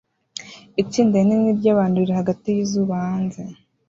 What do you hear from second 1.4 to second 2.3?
ryabantu riri